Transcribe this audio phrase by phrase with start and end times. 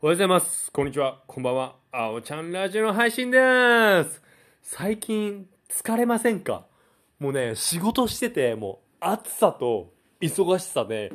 [0.00, 0.70] おはようございます。
[0.70, 1.18] こんにちは。
[1.26, 1.74] こんばんは。
[1.90, 3.38] あおちゃんラジオの配信で
[4.04, 4.22] す。
[4.62, 6.66] 最近疲れませんか？
[7.18, 11.12] もうね、仕事してて、もう暑さと忙しさで、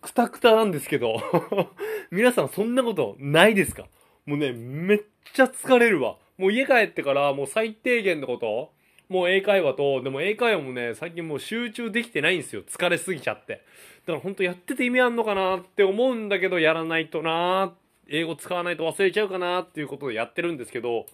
[0.00, 1.20] くたくたなんですけど、
[2.12, 3.88] 皆さんそんなことないですか？
[4.24, 5.00] もうね、めっ
[5.34, 6.14] ちゃ疲れるわ。
[6.38, 8.70] もう家帰ってからもう最低限のこと、
[9.08, 12.62] もう英会話と、でも英会話もね、最近もう集中できてないんですよ。
[12.62, 13.64] 疲れすぎちゃって。
[14.06, 21.06] だから本当やってて意味あんのかなって思うんだけど、やらないとなーって英語使わないと忘れちゃうかなっていうことでやってるんですけど、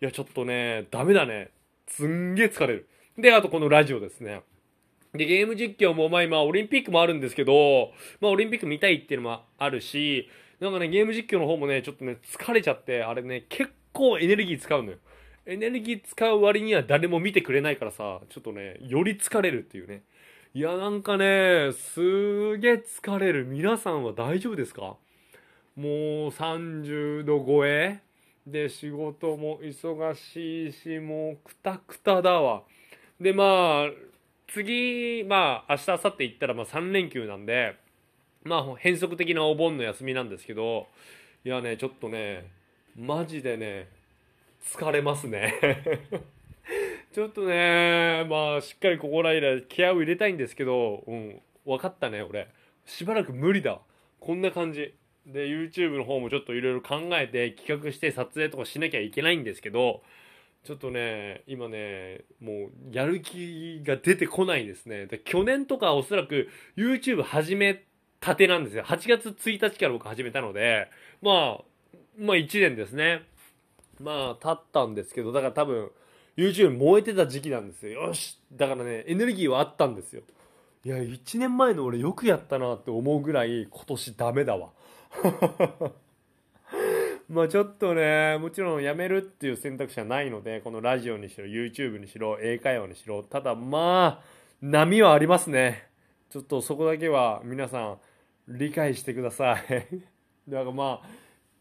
[0.00, 1.50] いや、ちょっとね、ダメだね。
[1.88, 2.88] すんげえ疲れる。
[3.18, 4.42] で、あとこのラジオですね。
[5.12, 10.28] で、ゲーム実況も、まあ今、オリンピックもあるんですけど、まあオリンピック見たいっていうのもあるし、
[10.60, 14.98] なんかね、ゲーム実況の方もね、ちょっとね、疲れちゃって、あれね、結構エネルギー使うのよ。
[15.46, 20.02] エネルギー使う割には誰も見てくれないからさ、ちょっとね、より疲れるっていうね。
[20.54, 23.44] いや、なんかね、すげえ疲れる。
[23.44, 24.96] 皆さんは大丈夫ですか？
[25.76, 25.86] もう
[26.28, 28.00] 30度超え。
[28.46, 32.62] で仕事も忙しいしもうくたくただわ。
[33.20, 33.90] でまあ
[34.48, 37.76] 次まあ明日明後日行ったらまあ3連休なんで
[38.44, 40.86] まあ変則的なお盆の休みなんですけど
[41.44, 42.50] いやねちょっとね
[42.96, 43.88] マジでね
[44.64, 45.54] 疲れますね。
[47.12, 52.48] ちょっとね まあしっかりここらへん気合を入れたいんですけどうん分かったね俺。
[52.84, 53.80] しばらく無理だ。
[54.20, 54.94] こんな感じ。
[55.26, 60.02] で YouTube の方もちょっといろいろ考えて企画して撮影とかしなきゃいけないんですけど
[60.64, 65.06] ちょっとね今ねもうやる気が出てこないですね。
[65.06, 67.84] で去年とかおそらく YouTube 始め
[68.20, 68.84] たてなんですよ。
[68.84, 70.88] 8月1日から僕始めたので
[71.20, 71.64] まあ
[72.18, 73.22] まあ1年ですね。
[74.00, 75.90] まあ経ったんですけどだから多分
[76.36, 78.06] YouTube 燃えてた時期なんですよ。
[78.08, 78.38] よし。
[78.52, 80.22] だからねエネルギーはあったんですよ。
[80.84, 84.68] いや1年前の俺よくやったなって思うぐらい今年ダメだわ。
[87.26, 93.22] まあちょっとねもちろんやめるっていう選択肢はないのでこのラジオにしろ YouTube にしろ英会話にしろ。
[93.22, 94.24] ただまあ
[94.60, 95.88] 波はありますね。
[96.28, 97.98] ちょっとそこだけは皆さん
[98.48, 99.62] 理解してください。
[100.50, 101.08] だからまあ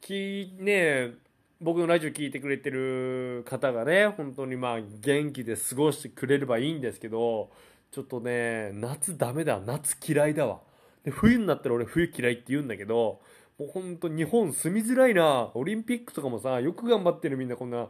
[0.01, 1.13] きね
[1.61, 7.51] 僕のラジオ聞いてくれてる方がね本当にまあ元気で過ごしてくれればいいんですけど
[7.93, 10.61] ちょっとね夏ダメだ夏嫌いだわ。
[11.03, 13.21] で冬になったら俺冬嫌いって言うんだけど
[13.59, 15.51] もうほんと日本住みづらいな。
[15.53, 17.87] オリンピックとかもさよく頑張ってるみんなこんな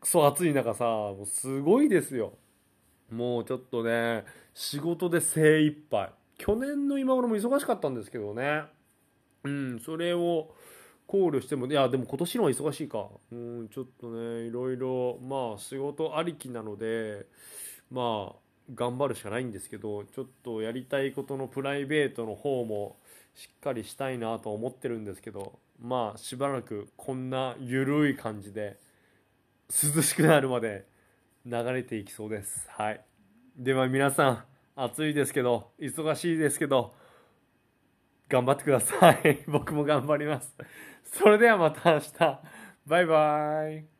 [0.00, 2.32] クソ暑い中さもうすごいですよ。
[3.10, 4.24] もうちょっとね
[4.54, 6.10] 仕事で精一杯。
[6.38, 8.62] 去年の今頃も忙しかったんですけどね。
[9.44, 10.54] うんそれを
[11.06, 13.08] 考慮してもいやでも今年のは忙しいか。
[13.30, 17.26] うんちょっとねいろいろまあ仕事ありきなので
[17.90, 22.96] まあ頑張るしかないんですけどちょっとやりたいことのプライベートの方も
[23.34, 28.78] しっかりしたいなと思ってるんですけどまあしばらくこんなゆるい感じで
[29.70, 30.86] 涼しくなるまで
[31.44, 32.66] 流れていきそうです。
[32.70, 33.04] はい。
[33.56, 34.44] では皆さん
[34.76, 36.94] 暑いですけど忙しいですけど
[38.28, 39.44] 頑張ってください。
[39.48, 40.54] 僕も頑張ります。
[41.04, 42.40] それではまた明日。
[42.86, 43.93] バイバイ。